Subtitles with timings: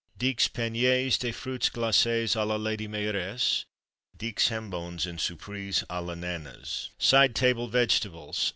[0.17, 3.65] _Dix paniers de Fruits Glacés à la Lady Mayoress.
[4.17, 6.89] Dix Jambons en Surprise à l'Ananas.
[6.99, 8.49] _Side Table Vegetables.